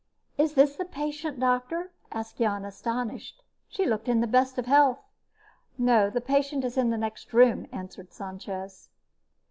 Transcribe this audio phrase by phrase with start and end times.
[0.35, 3.43] "Is this the patient, Doctor?" asked Jan, astonished.
[3.69, 4.97] She looked in the best of health.
[5.77, 8.89] "No, the patient is in the next room," answered Sanchez.